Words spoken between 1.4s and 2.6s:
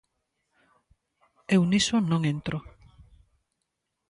Eu niso non entro.